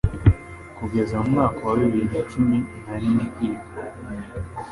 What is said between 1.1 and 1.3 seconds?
mu